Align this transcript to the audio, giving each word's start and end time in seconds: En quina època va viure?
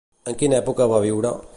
En 0.31 0.37
quina 0.39 0.57
època 0.61 0.89
va 0.95 1.03
viure? 1.07 1.37